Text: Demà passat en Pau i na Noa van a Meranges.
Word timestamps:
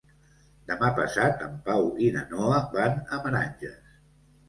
Demà 0.71 0.89
passat 1.01 1.45
en 1.49 1.53
Pau 1.69 1.87
i 2.07 2.11
na 2.19 2.25
Noa 2.35 2.65
van 2.75 3.01
a 3.19 3.25
Meranges. 3.29 3.83